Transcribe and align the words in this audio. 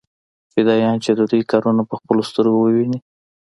فدايان 0.53 0.95
چې 1.03 1.11
د 1.17 1.21
دوى 1.31 1.41
کارونه 1.51 1.81
په 1.89 1.95
خپلو 1.99 2.21
سترګو 2.29 2.57
وويني. 2.61 2.99